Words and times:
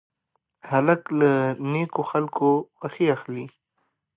هلک 0.71 1.01
له 1.19 1.31
نیکو 1.71 2.01
خلکو 2.11 2.49
خوښي 2.77 3.05
اخلي. 3.15 3.45